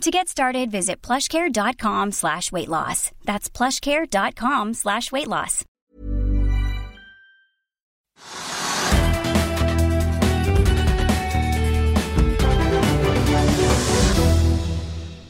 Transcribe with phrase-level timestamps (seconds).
[0.00, 3.10] To get started, visit plushcare.com slash weight loss.
[3.24, 5.64] That's plushcare.com slash weight loss.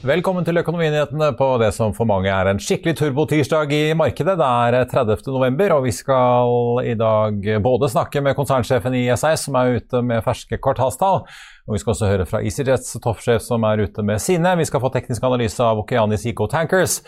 [0.04, 4.34] Velkommen til Økonominyhetene på det som for mange er en skikkelig turbotirsdag i markedet.
[4.36, 5.22] Det er 30.
[5.32, 10.02] november, og vi skal i dag både snakke med konsernsjefen i SAS, som er ute
[10.04, 11.22] med ferske kvartalstall,
[11.64, 14.50] og Vi skal også høre fra EasyJets toppsjef som er ute med sine.
[14.60, 16.98] Vi skal få teknisk analyse av Okeanis IK Tankers.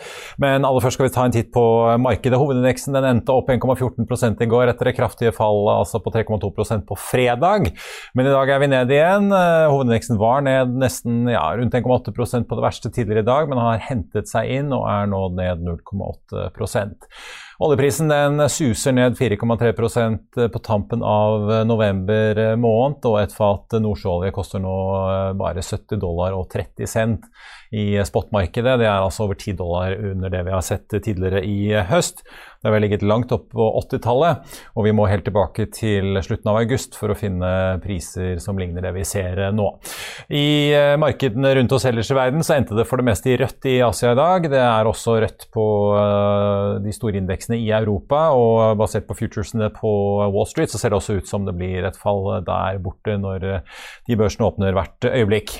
[0.41, 1.61] Men aller først skal vi ta en titt på
[2.01, 2.39] markedet.
[2.41, 6.97] Hovedindeksen den endte opp 1,14 i går etter det kraftige fallet altså på 3,2% på
[6.97, 7.69] fredag.
[8.17, 9.29] Men i dag er vi ned igjen.
[9.29, 13.83] Hovedindeksen var ned nesten ja, rundt 1,8% på det verste tidligere i dag, men har
[13.91, 16.49] hentet seg inn og er nå ned 0,8
[17.57, 24.61] Oljeprisen den suser ned 4,3% på tampen av november måned, og et fat nordsjøolje koster
[24.61, 24.73] nå
[25.39, 27.25] bare 70 dollar og 30 cent
[27.73, 28.77] i spotmarkedet.
[28.77, 32.21] Det er altså over 10 dollar under det vi har sett tidligere i høst.
[32.57, 36.49] Det har vel ligget langt opp på 80-tallet, og vi må helt tilbake til slutten
[36.51, 37.49] av august for å finne
[37.83, 39.67] priser som ligner det vi ser nå.
[40.33, 43.37] I eh, markedene rundt oss ellers i verden så endte det for det meste i
[43.39, 44.49] rødt i Asia i dag.
[44.51, 45.67] Det er også rødt på
[46.01, 49.93] eh, de store indeksene i Europa, og basert på futuresene på
[50.33, 53.47] Wall Street så ser det også ut som det blir et fall der borte når
[54.07, 55.59] de børsene åpner hvert øyeblikk.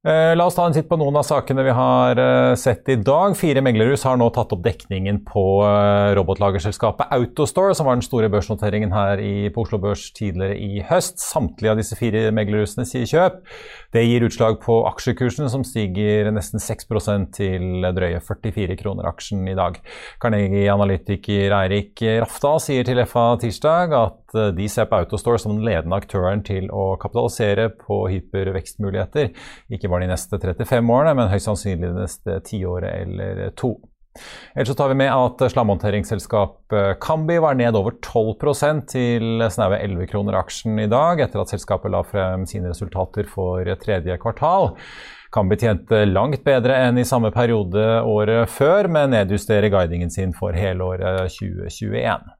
[0.00, 2.94] Eh, la oss ta en titt på noen av sakene vi har eh, sett i
[3.04, 3.34] dag.
[3.36, 8.30] Fire meglerhus har nå tatt opp dekningen på eh, robotlagerselskapet Autostore, som var den store
[8.32, 9.20] børsnoteringen her
[9.52, 11.20] på Oslo Børs tidligere i høst.
[11.20, 13.42] Samtlige av disse fire meglerhusene sier kjøp.
[13.92, 19.58] Det gir utslag på aksjekursen, som stiger nesten 6% til drøye 44 kroner aksjen i
[19.58, 19.76] dag.
[20.24, 24.19] Carnegie-analytiker Eirik Rafta sier til FA tirsdag at
[24.56, 29.30] de ser på Autostore som den ledende aktøren til å kapitalisere på hypervekstmuligheter.
[29.74, 33.76] Ikke bare de neste 35 årene, men høyst sannsynlig det neste tiåret eller to.
[34.54, 40.10] Ellers så tar vi med at slamhåndteringsselskap Kambi var ned over 12% til snaue 11
[40.10, 44.72] kroner aksjen i dag, etter at selskapet la frem sine resultater for tredje kvartal.
[45.30, 50.58] Kambi tjente langt bedre enn i samme periode året før, men nedjusterer guidingen sin for
[50.58, 52.39] helåret 2021.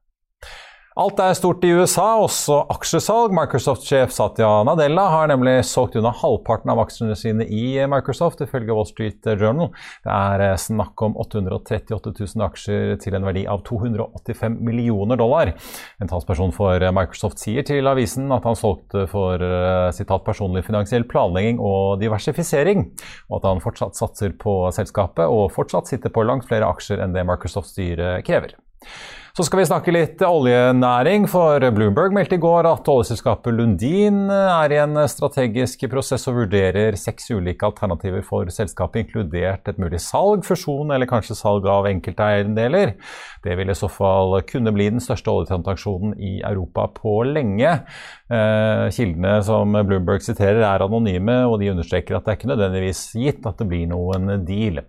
[1.01, 3.31] Alt er stort i USA, også aksjesalg.
[3.33, 8.85] Microsoft-sjef Satya Nadella har nemlig solgt unna halvparten av aksjene sine i Microsoft, ifølge Wall
[8.85, 9.71] Street Journal.
[10.05, 15.55] Det er eh, snakk om 838 000 aksjer til en verdi av 285 millioner dollar.
[16.03, 21.07] En talsperson for Microsoft sier til avisen at han solgte for eh, sitat, personlig finansiell
[21.09, 22.91] planlegging og diversifisering,
[23.31, 27.17] og at han fortsatt satser på selskapet og fortsatt sitter på langt flere aksjer enn
[27.17, 28.53] det Microsoft-styret krever.
[29.31, 34.73] Så skal vi snakke litt oljenæring, for Bloomberg meldte i går at oljeselskapet Lundin er
[34.75, 40.43] i en strategisk prosess og vurderer seks ulike alternativer for selskapet, inkludert et mulig salg,
[40.43, 42.97] fusjon eller kanskje salg av enkelteierendeler.
[43.45, 47.71] Det vil i så fall kunne bli den største oljetransaksjonen i Europa på lenge.
[48.27, 53.05] Eh, kildene som Bloomberg siterer er anonyme, og de understreker at det er ikke nødvendigvis
[53.15, 54.83] gitt at det blir noen deal.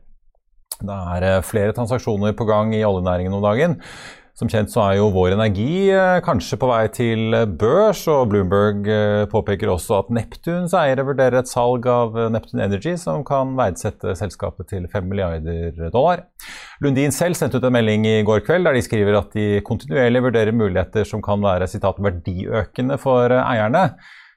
[0.83, 3.79] Det er eh, flere transaksjoner på gang i oljenæringen om dagen.
[4.33, 8.89] Som kjent så er jo Vår Energi eh, kanskje på vei til børs, og Bloomberg
[8.89, 14.17] eh, påpeker også at Neptuns eiere vurderer et salg av Neptun Energy som kan verdsette
[14.17, 16.25] selskapet til 5 milliarder dollar.
[16.81, 20.25] Lundin selv sendte ut en melding i går kveld der de skriver at de kontinuerlig
[20.25, 23.91] vurderer muligheter som kan være citat, verdiøkende for eierne.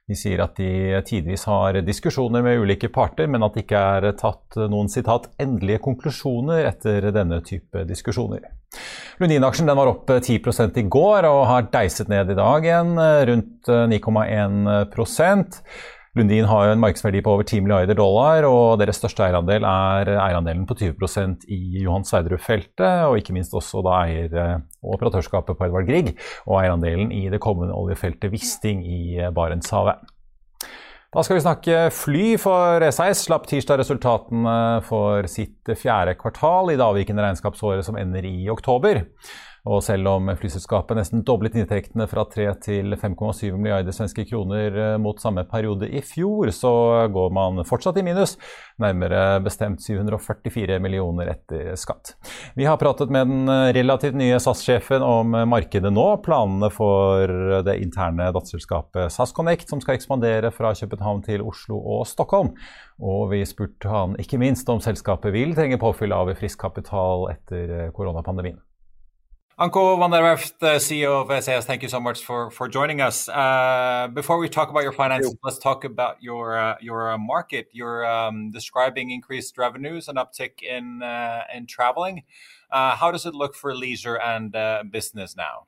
[0.05, 4.11] De sier at de tidvis har diskusjoner med ulike parter, men at det ikke er
[4.19, 8.45] tatt noen sitat, endelige konklusjoner etter denne type diskusjoner.
[9.17, 10.38] Lundin-aksjen var opp 10
[10.77, 12.93] i går og har deiset ned i dag igjen,
[13.31, 14.69] rundt 9,1
[16.16, 20.14] Lundin har jo en markedsverdi på over 10 milliarder dollar, og deres største eierandel er
[20.14, 24.38] eierandelen på 20% i Johan Sverdrup-feltet, og ikke minst også da eier-
[24.79, 26.14] og operatørskapet på Edvard Grieg,
[26.47, 29.02] og eierandelen i det kommende oljefeltet Wisting i
[29.35, 30.08] Barentshavet.
[31.16, 34.56] Da skal vi snakke fly, for SAS slapp tirsdag resultatene
[34.88, 39.03] for sitt fjerde kvartal i det avvikende regnskapsåret som ender i oktober.
[39.66, 44.97] Og selv om flyselskapet nesten doblet inntektene fra 3 til 5,7 milliarder svenske kroner eh,
[45.02, 46.72] mot samme periode i fjor, så
[47.09, 48.35] går man fortsatt i minus,
[48.82, 52.14] nærmere bestemt 744 millioner etter skatt.
[52.53, 57.34] Vi har pratet med den relativt nye SAS-sjefen om markedet nå, planene for
[57.66, 62.53] det interne datterselskapet SAS Connect, som skal ekspandere fra København til Oslo og Stockholm.
[63.02, 67.90] Og vi spurte han ikke minst om selskapet vil trenge påfyll av frisk kapital etter
[67.97, 68.62] koronapandemien.
[69.57, 72.99] Anko van der Werff, uh, CEO of SAS, thank you so much for, for joining
[72.99, 73.29] us.
[73.29, 77.69] Uh, before we talk about your finances, let's talk about your uh, your uh, market.
[77.72, 82.23] You're um, describing increased revenues and uptick in uh, in traveling.
[82.69, 84.52] Uh, how does it look for leisure and
[84.91, 85.67] business now?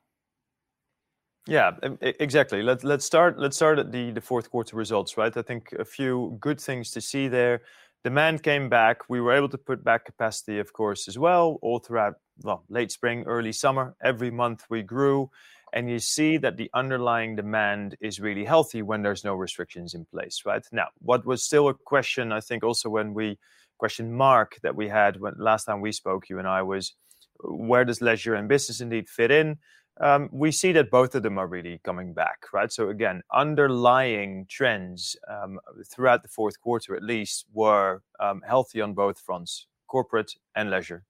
[1.46, 1.70] Yeah,
[2.02, 2.62] exactly.
[2.62, 3.38] Let, let's start.
[3.38, 5.34] Let's start at the the fourth quarter results, right?
[5.34, 7.62] I think a few good things to see there.
[8.04, 9.08] Demand came back.
[9.08, 12.92] We were able to put back capacity, of course, as well, all throughout well, late
[12.92, 13.94] spring, early summer.
[14.02, 15.30] Every month we grew.
[15.72, 20.06] And you see that the underlying demand is really healthy when there's no restrictions in
[20.06, 20.64] place, right?
[20.72, 23.38] Now, what was still a question, I think, also when we
[23.76, 26.94] question mark that we had when last time we spoke, you and I, was
[27.40, 29.58] where does leisure and business indeed fit in?
[30.00, 32.72] Um, we see that both of them are really coming back, right?
[32.72, 38.94] So again, underlying trends um, throughout the fourth quarter, at least, were um, healthy on
[38.94, 41.04] both fronts, corporate and leisure.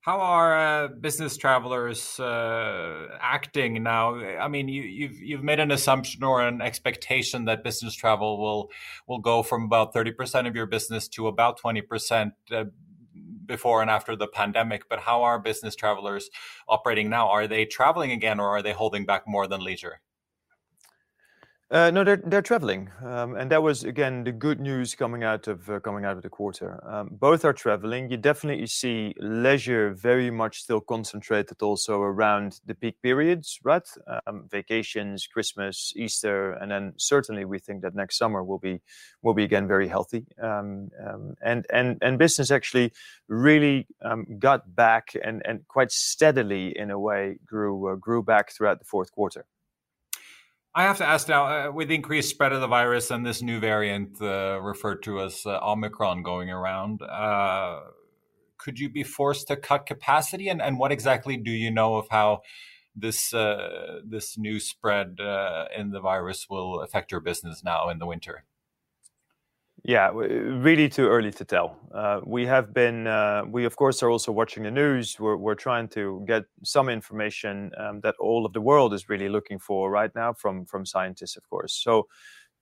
[0.00, 4.14] How are uh, business travelers uh, acting now?
[4.14, 8.70] I mean, you, you've made an assumption or an expectation that business travel will
[9.08, 12.66] will go from about thirty percent of your business to about twenty percent uh,
[13.46, 16.30] before and after the pandemic, but how are business travelers
[16.68, 17.28] operating now?
[17.28, 20.00] Are they traveling again or are they holding back more than leisure?
[21.68, 25.48] Uh, no, they're they're traveling, um, and that was again the good news coming out
[25.48, 26.80] of uh, coming out of the quarter.
[26.88, 28.08] Um, both are traveling.
[28.08, 33.82] You definitely see leisure very much still concentrated also around the peak periods, right?
[34.28, 38.80] Um, vacations, Christmas, Easter, and then certainly we think that next summer will be
[39.22, 40.24] will be again very healthy.
[40.40, 42.92] Um, um, and and and business actually
[43.26, 48.52] really um, got back and and quite steadily in a way grew uh, grew back
[48.52, 49.46] throughout the fourth quarter.
[50.76, 53.60] I have to ask now, uh, with increased spread of the virus and this new
[53.60, 57.80] variant uh, referred to as uh, Omicron going around, uh,
[58.58, 60.50] could you be forced to cut capacity?
[60.50, 62.42] And, and what exactly do you know of how
[62.94, 67.98] this uh, this new spread uh, in the virus will affect your business now in
[67.98, 68.44] the winter?
[69.84, 71.76] Yeah, really too early to tell.
[71.94, 75.16] Uh, we have been, uh, we of course are also watching the news.
[75.20, 79.28] We're, we're trying to get some information um, that all of the world is really
[79.28, 81.72] looking for right now from, from scientists, of course.
[81.72, 82.08] So,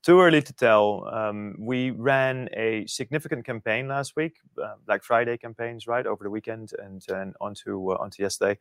[0.04, 1.08] too early to tell.
[1.12, 6.30] Um, we ran a significant campaign last week, uh, Black Friday campaigns, right over the
[6.30, 7.02] weekend and,
[7.40, 8.58] onto uh, onto yesterday,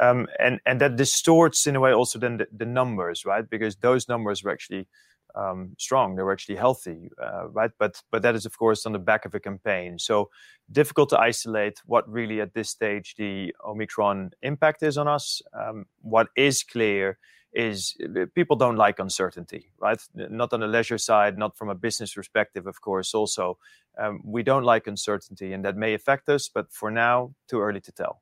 [0.00, 3.48] um, and and that distorts in a way also then the, the numbers, right?
[3.48, 4.88] Because those numbers were actually
[5.36, 6.16] um, strong.
[6.16, 7.70] They were actually healthy, uh, right?
[7.78, 9.98] But but that is of course on the back of a campaign.
[9.98, 10.30] So
[10.72, 15.42] difficult to isolate what really at this stage the Omicron impact is on us.
[15.52, 17.18] Um, what is clear
[17.52, 20.00] is uh, people don't like uncertainty, right?
[20.14, 23.14] Not on the leisure side, not from a business perspective, of course.
[23.14, 23.58] Also,
[23.98, 26.48] um, we don't like uncertainty, and that may affect us.
[26.48, 28.20] But for now, too early to tell.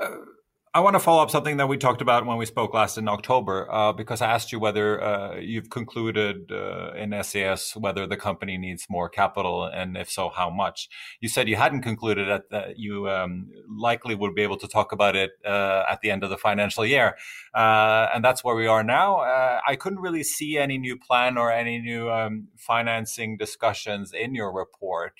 [0.00, 0.41] Uh
[0.74, 3.06] I want to follow up something that we talked about when we spoke last in
[3.06, 8.16] October, uh, because I asked you whether uh, you've concluded uh, in SAS whether the
[8.16, 10.88] company needs more capital, and if so, how much.
[11.20, 14.92] You said you hadn't concluded that, that you um, likely would be able to talk
[14.92, 17.18] about it uh, at the end of the financial year,
[17.54, 19.16] uh, and that's where we are now.
[19.16, 24.34] Uh, I couldn't really see any new plan or any new um, financing discussions in
[24.34, 25.12] your report.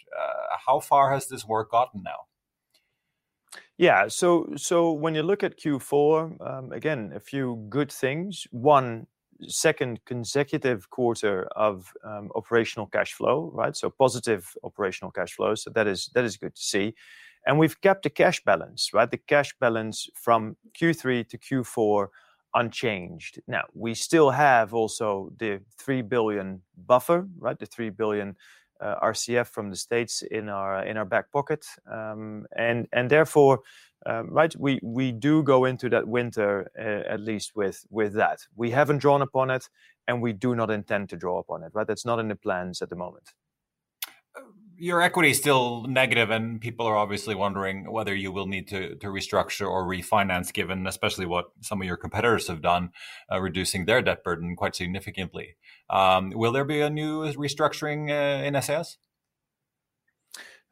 [0.66, 2.31] how far has this work gotten now?
[3.78, 4.08] Yeah.
[4.08, 8.46] So so when you look at Q4, um, again, a few good things.
[8.50, 9.06] One,
[9.48, 13.76] second consecutive quarter of um, operational cash flow, right?
[13.76, 15.54] So positive operational cash flow.
[15.54, 16.94] So that is that is good to see.
[17.46, 19.10] And we've kept the cash balance, right?
[19.10, 22.06] The cash balance from Q3 to Q4
[22.54, 23.40] unchanged.
[23.48, 27.58] Now, we still have also the 3 billion buffer, right?
[27.58, 28.36] The 3 billion
[28.82, 33.60] RCF from the states in our in our back pocket, um, and therefore,
[34.06, 38.40] um, right, we do go into that winter uh, at least with with that.
[38.56, 39.68] We haven't drawn upon it,
[40.08, 41.72] and we do not intend to draw upon it.
[41.74, 43.32] Right, that's not in the plans at the moment
[44.82, 48.96] your equity is still negative, and people are obviously wondering whether you will need to,
[48.96, 52.90] restructure or refinance, given especially what some of your competitors have done,
[53.30, 55.54] uh, reducing their debt burden quite significantly.
[55.92, 58.96] Um, will there be a new restructuring uh, in SAS?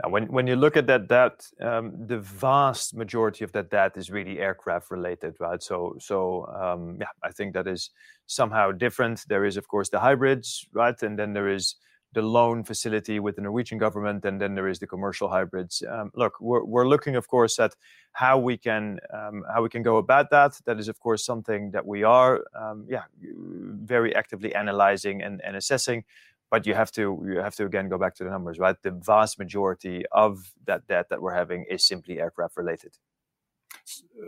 [0.08, 4.10] When, when you look at that debt, um, the vast majority of that debt is
[4.10, 5.62] really aircraft related, right?
[5.62, 7.90] So, so um, yeah, I think that is
[8.26, 9.24] somehow different.
[9.28, 11.00] There is, of course, the hybrids, right?
[11.02, 11.74] And then there is
[12.12, 15.82] the loan facility with the Norwegian government, and then there is the commercial hybrids.
[15.88, 17.74] Um, look, we're, looking, of course, at
[18.12, 20.60] how we can um, how we can go about that.
[20.66, 26.04] That is, of course, something that we are, um, yeah, very actively analyzing and, assessing.
[26.50, 28.76] But you have to you have to again go back to the numbers, right?
[28.82, 32.98] The vast majority of that debt that we're having is simply aircraft related.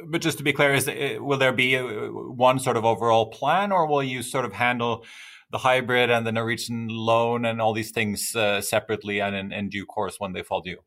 [0.06, 0.86] But just to be clear, is
[1.20, 5.04] will there be one sort of overall plan, or will you sort of handle?
[5.52, 9.68] The hybrid and the Norwegian loan and all these things uh, separately and in, in,
[9.68, 10.78] due course when they fall due?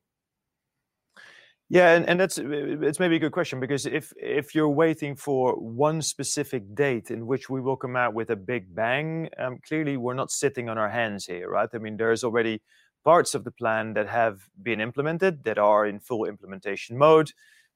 [1.69, 5.53] Yeah, and, and that's it's maybe a good question because if if you're waiting for
[5.53, 9.97] one specific date in which we will come out with a big bang, um, clearly
[9.97, 11.69] we're not sitting on our hands here, right?
[11.73, 12.61] I mean, there's already
[13.03, 17.31] parts of the plan that have been implemented that are in full implementation mode.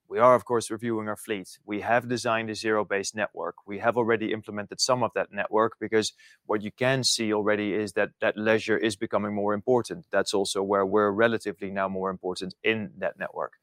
[0.09, 1.59] We are, of course, reviewing our fleet.
[1.65, 3.67] We have designed a zero based network.
[3.67, 6.13] We have already implemented some of that network because
[6.47, 10.07] what you can see already is that that leisure is becoming more important.
[10.11, 13.53] That's also where we're relatively now more important in that network.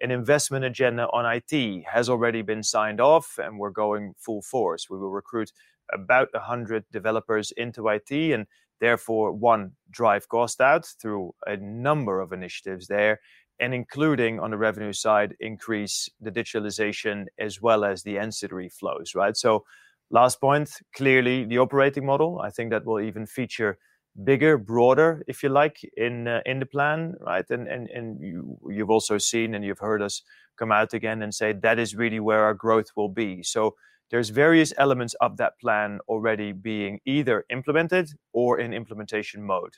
[0.00, 4.88] An investment agenda on IT has already been signed off and we're going full force.
[4.88, 5.50] We will recruit
[5.92, 8.46] about 100 developers into IT and
[8.78, 13.18] therefore, one, drive cost out through a number of initiatives there
[13.60, 19.14] and including on the revenue side, increase the digitalization as well as the ancillary flows,
[19.14, 19.36] right?
[19.36, 19.64] So
[20.10, 23.78] last point, clearly the operating model, I think that will even feature
[24.24, 27.44] bigger, broader, if you like, in uh, in the plan, right?
[27.50, 30.22] And and and you you've also seen and you've heard us
[30.58, 33.42] come out again and say that is really where our growth will be.
[33.42, 33.74] So
[34.10, 39.74] there's various elements of that plan already being either implemented or in implementation mode.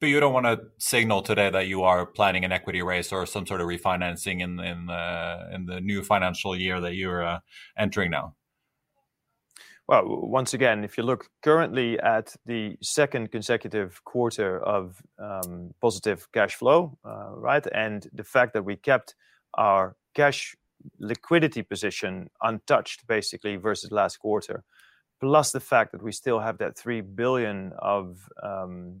[0.00, 3.26] But you don't want to signal today that you are planning an equity raise or
[3.26, 7.40] some sort of refinancing in in the in the new financial year that you're uh,
[7.76, 8.34] entering now.
[9.88, 16.30] Well, once again, if you look currently at the second consecutive quarter of um, positive
[16.32, 19.14] cash flow, uh, right, and the fact that we kept
[19.54, 20.54] our cash
[20.98, 24.62] liquidity position untouched basically versus last quarter,
[25.20, 29.00] plus the fact that we still have that three billion of um,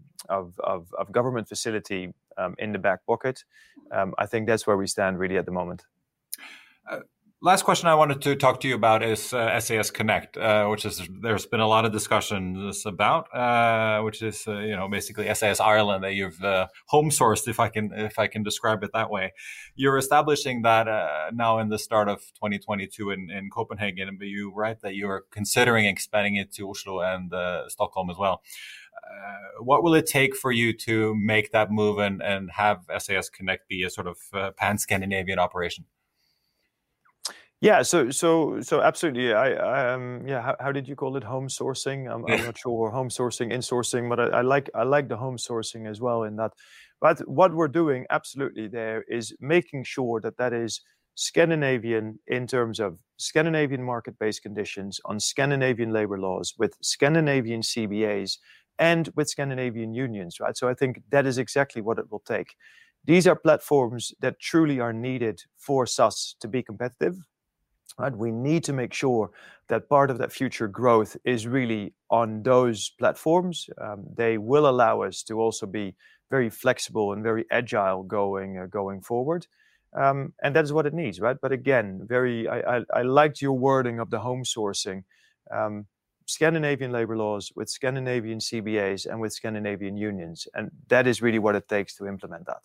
[1.12, 3.44] government facility um, in the back pocket,
[3.92, 5.84] um, I think that's where we stand really at the moment.
[7.40, 10.84] Last question I wanted to talk to you about is uh, SAS Connect, uh, which
[10.84, 15.32] is there's been a lot of discussions about, uh, which is uh, you know basically
[15.32, 18.90] SAS Ireland that you've uh, home sourced, if I can if I can describe it
[18.92, 19.34] that way.
[19.76, 24.52] You're establishing that uh, now in the start of 2022 in, in Copenhagen, but you
[24.52, 27.32] write that you're considering expanding it to Oslo and
[27.70, 28.42] Stockholm as well.
[29.60, 33.68] what will it take for you to make that move and, and have SAS Connect
[33.68, 35.84] be a sort of pan Scandinavian operation?
[37.60, 39.32] Yeah, so so so absolutely.
[39.32, 40.40] I, I um yeah.
[40.40, 41.24] How, how, did you call it?
[41.24, 42.12] Home sourcing.
[42.12, 42.90] I'm, I'm not sure.
[42.90, 46.22] Home sourcing, insourcing, but I, I, like I like the home sourcing as well.
[46.22, 46.52] In that,
[47.00, 50.82] but what we're doing absolutely there is making sure that that is
[51.16, 58.38] Scandinavian in terms of Scandinavian market-based conditions on Scandinavian labor laws with Scandinavian CBAs
[58.78, 60.38] and with Scandinavian unions.
[60.38, 60.56] Right.
[60.56, 62.54] So I think that is exactly what it will take.
[63.04, 67.16] These are platforms that truly are needed for SAS to be competitive
[67.98, 68.16] Right?
[68.16, 69.30] We need to make sure
[69.68, 73.68] that part of that future growth is really on those platforms.
[73.80, 75.94] Um, they will allow us to also be
[76.30, 79.46] very flexible and very agile going uh, going forward.
[79.94, 81.36] Um, and that is what it needs, right?
[81.40, 85.04] But again, very I, I, I liked your wording of the home sourcing.
[85.50, 85.86] Um,
[86.26, 91.54] Scandinavian labor laws with Scandinavian CBAs and with Scandinavian unions, and that is really what
[91.54, 92.60] it takes to implement that.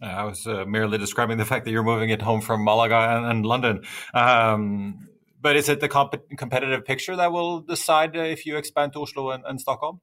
[0.00, 3.26] I was uh, merely describing the fact that you're moving it home from Malaga and,
[3.26, 3.82] and London.
[4.14, 5.08] Um,
[5.40, 9.02] but is it the comp- competitive picture that will decide uh, if you expand to
[9.02, 10.00] Oslo and, and Stockholm?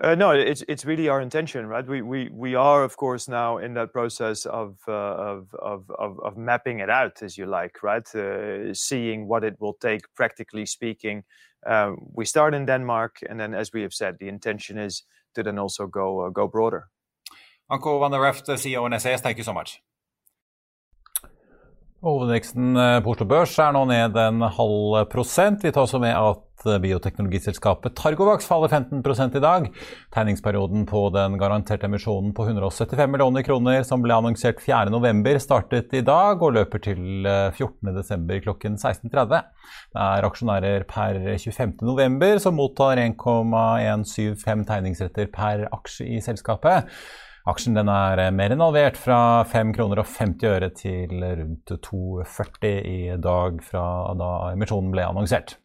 [0.00, 1.86] Uh, no, it's it's really our intention, right?
[1.86, 6.18] We we we are, of course, now in that process of uh, of, of, of
[6.18, 8.14] of mapping it out, as you like, right?
[8.14, 11.22] Uh, seeing what it will take, practically speaking.
[11.64, 15.04] Uh, we start in Denmark, and then, as we have said, the intention is
[15.34, 16.88] to then also go uh, go broader.
[17.72, 19.80] Anko van the Reft, CEO and SAS, thank you so much.
[22.04, 25.62] Hovedveksten eh, på Oslo Børs er nå ned en halv prosent.
[25.64, 29.70] Vi tar også med at eh, bioteknologiselskapet Targovax faller 15 i dag.
[30.12, 36.04] Tegningsperioden på den garanterte emisjonen på 175 millioner kroner som ble annonsert 4.11, startet i
[36.04, 38.28] dag og løper til 14.12.
[38.28, 39.52] Eh, klokken 16.30.
[39.96, 46.92] Det er aksjonærer per 25.11 som mottar 1,175 tegningsretter per aksje i selskapet.
[47.44, 53.00] Aksjen er mer enn halvert fra 5 kroner og 50 øre til rundt 2,40 i
[53.20, 53.84] dag fra
[54.16, 55.58] da emisjonen ble annonsert.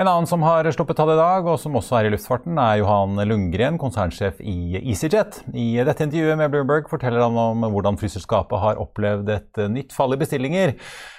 [0.00, 2.78] En annen som har sluppet tall i dag, og som også er i luftfarten, er
[2.80, 5.42] Johan Lundgren, konsernsjef i EasyJet.
[5.52, 10.16] I dette intervjuet med Bloomberg forteller han om hvordan flyselskapet har opplevd et nytt fall
[10.16, 10.72] i bestillinger,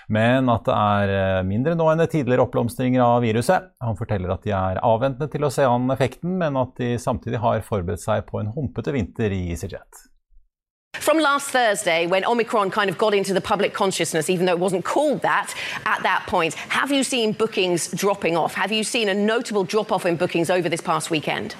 [0.09, 0.79] men at det
[1.13, 3.69] er mindre nå enn tidligere oppblomstringer av viruset.
[3.85, 7.43] Han forteller at de er avventende til å se an effekten, men at de samtidig
[7.45, 10.07] har forberedt seg på en humpete vinter i EasyJet.
[11.01, 14.60] From last Thursday, when Omicron kind of got into the public consciousness, even though it
[14.60, 15.53] wasn't called that
[15.86, 18.53] at that point, have you seen bookings dropping off?
[18.53, 21.55] Have you seen a notable drop off in bookings over this past weekend?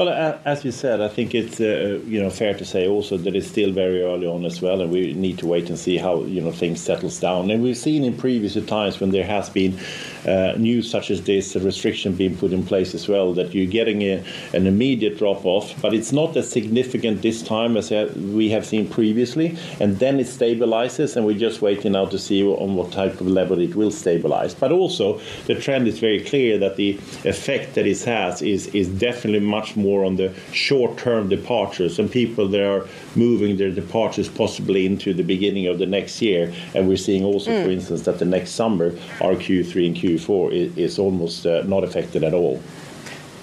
[0.00, 3.36] Well, as you said, I think it's uh, you know fair to say also that
[3.36, 6.22] it's still very early on as well, and we need to wait and see how
[6.22, 7.50] you know things settles down.
[7.50, 9.78] And we've seen in previous times when there has been
[10.26, 13.66] uh, news such as this, a restriction being put in place as well, that you're
[13.66, 18.48] getting a, an immediate drop off, but it's not as significant this time as we
[18.48, 22.74] have seen previously, and then it stabilizes, and we're just waiting now to see on
[22.74, 24.54] what type of level it will stabilize.
[24.54, 26.92] But also, the trend is very clear that the
[27.26, 32.48] effect that it has is is definitely much more on the short-term departures and people
[32.48, 36.52] that are moving their departures possibly into the beginning of the next year.
[36.74, 37.64] And we're seeing also, mm.
[37.64, 41.84] for instance, that the next summer, our Q3 and Q4 is, is almost uh, not
[41.84, 42.60] affected at all.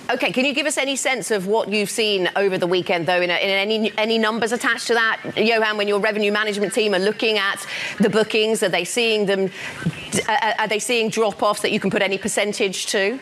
[0.09, 3.19] Okay, can you give us any sense of what you've seen over the weekend, though,
[3.19, 5.75] in, a, in, any any numbers attached to that, Johan?
[5.75, 7.65] When your revenue management team are looking at
[7.99, 9.51] the bookings, are they seeing them?
[10.29, 13.19] Uh, are they seeing drop-offs that you can put any percentage to?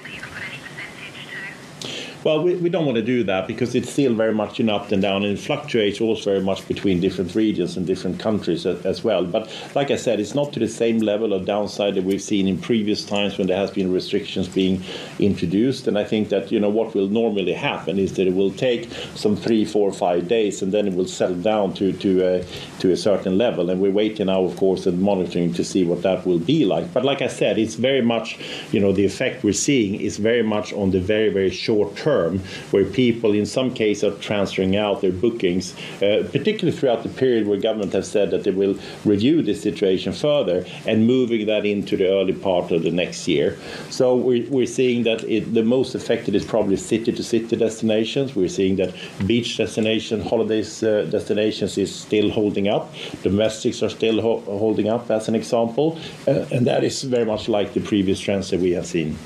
[2.26, 4.92] Well, we, we don't want to do that because it's still very much an up
[4.92, 8.84] and down, and it fluctuates also very much between different regions and different countries as,
[8.84, 9.26] as, well.
[9.26, 12.48] But like I said, it's not to the same level of downside that we've seen
[12.48, 14.84] in previous times when there has been restrictions being
[15.20, 15.86] introduced.
[15.86, 18.90] And I think that you know what will normally happen is that it will take
[19.14, 22.44] some three, four, five days, and then it will settle down to to uh,
[22.80, 23.70] to a certain level.
[23.70, 26.92] And we're waiting now, of course, and monitoring to see what that will be like.
[26.92, 28.40] But like I said, it's very much
[28.72, 32.15] you know the effect we're seeing is very much on the very very short term
[32.16, 32.40] term,
[32.72, 35.66] where people in some cases are transferring out their bookings,
[36.02, 38.76] uh, particularly throughout the period where government have said that they will
[39.14, 40.58] review the situation further
[40.90, 43.58] and moving that into the early part of the next year.
[43.90, 48.28] So we're, we're seeing that it, the most affected is probably city-to-city destinations.
[48.36, 48.92] We're seeing that
[49.32, 52.94] beach destination, holidays uh, destinations is still holding up.
[53.24, 55.88] Domestics are still ho holding up, as an example,
[56.28, 59.18] uh, and that is very much like the previous trends that we have seen.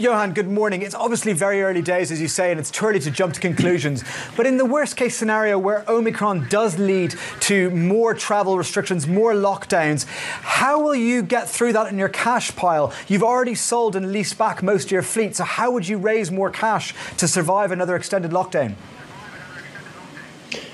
[0.00, 0.80] Johan, good morning.
[0.80, 3.40] It's obviously very early days, as you say, and it's too early to jump to
[3.40, 4.02] conclusions.
[4.34, 9.34] But in the worst case scenario where Omicron does lead to more travel restrictions, more
[9.34, 12.94] lockdowns, how will you get through that in your cash pile?
[13.08, 16.30] You've already sold and leased back most of your fleet, so how would you raise
[16.30, 18.76] more cash to survive another extended lockdown?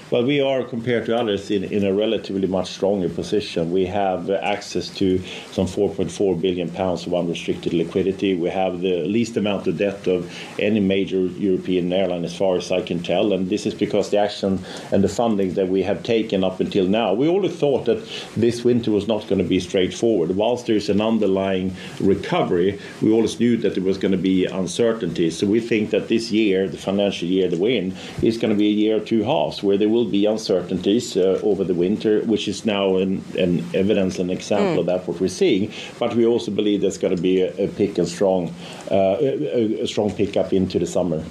[0.09, 3.73] Well, we are, compared to others, in, in a relatively much stronger position.
[3.73, 5.19] We have access to
[5.51, 8.37] some 4.4 billion pounds of unrestricted liquidity.
[8.37, 12.71] We have the least amount of debt of any major European airline, as far as
[12.71, 13.33] I can tell.
[13.33, 16.87] And this is because the action and the funding that we have taken up until
[16.87, 17.13] now.
[17.13, 20.37] We always thought that this winter was not going to be straightforward.
[20.37, 25.31] Whilst there's an underlying recovery, we always knew that there was going to be uncertainty.
[25.31, 28.57] So we think that this year, the financial year that we're in, is going to
[28.57, 32.21] be a year of two halves, where there will be uncertainties uh, over the winter,
[32.33, 34.81] which is now an, an evidence, and example mm.
[34.81, 35.73] of that what we're seeing.
[35.99, 38.55] But we also believe there's going to be a, a pick and strong,
[38.91, 41.25] uh, a, a strong pickup into the summer.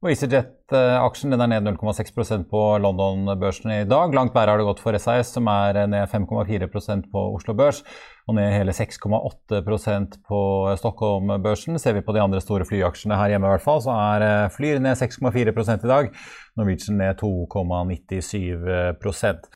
[0.00, 4.14] Og EasyJet-aksjen er ned 0,6% på London-børsen i dag.
[4.16, 7.82] Langt bedre har det gått for SAS, som er ned 5,4% på Oslo Børs
[8.24, 10.40] og ned hele 6,8% på
[10.80, 11.76] Stockholm-børsen.
[11.76, 14.48] Ser vi på de andre store flyaksjene her hjemme, i hvert fall, så er eh,
[14.56, 16.08] Flyr ned 6,4 i dag.
[16.56, 19.52] Norwegian ned 2,97%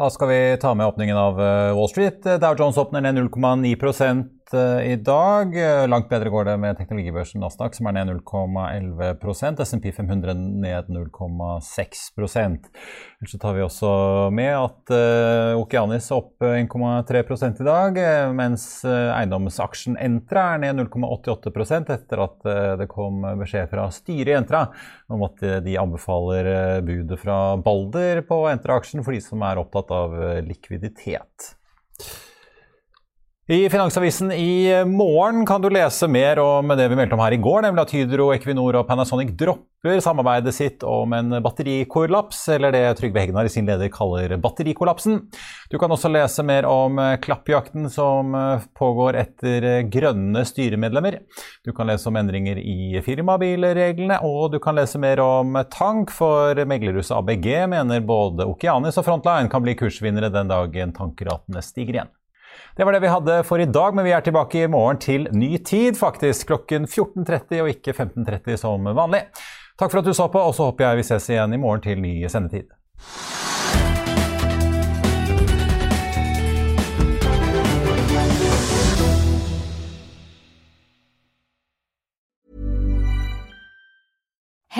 [0.00, 2.22] da skal vi ta med åpningen av eh, Wall Street.
[2.22, 3.72] Dow Jones åpner ned 0,9
[4.54, 5.54] i dag.
[5.88, 12.70] Langt bedre går det med teknologibørsen Nasdaq, som er ned 0,11% SMP 500 ned 0,6%
[13.20, 13.90] Ellers tar vi også
[14.34, 18.00] med at uh, Okeanis er opp 1,3 i dag,
[18.36, 24.64] mens eiendomsaksjen Entra er ned 0,88 etter at det kom beskjed fra styret i Entra
[25.12, 30.18] om at de anbefaler budet fra Balder på Entra-aksjen for de som er opptatt av
[30.46, 31.54] likviditet.
[33.50, 37.38] I Finansavisen i morgen kan du lese mer om det vi meldte om her i
[37.42, 42.84] går, nemlig at Hydro, Equinor og Panasonic dropper samarbeidet sitt om en batterikollaps, eller det
[43.00, 45.18] Trygve Hegnar i sin leder kaller batterikollapsen.
[45.66, 48.38] Du kan også lese mer om klappjakten som
[48.78, 51.18] pågår etter grønne styremedlemmer.
[51.66, 56.54] Du kan lese om endringer i firmabilreglene, og du kan lese mer om tank, for
[56.70, 62.16] meglerhuset ABG mener både Okeanis og Frontline kan bli kursvinnere den dagen tankratene stiger igjen.
[62.76, 65.28] Det var det vi hadde for i dag, men vi er tilbake i morgen til
[65.32, 66.46] ny tid, faktisk.
[66.52, 69.26] Klokken 14.30 og ikke 15.30 som vanlig.
[69.80, 71.84] Takk for at du så på, og så håper jeg vi ses igjen i morgen
[71.84, 72.68] til ny sendetid.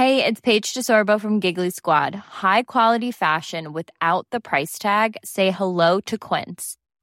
[0.00, 2.14] Hey, it's Paige DeSorbo from Giggly Squad.
[2.14, 5.16] High quality fashion without the price tag.
[5.24, 6.76] Say hello to Quince.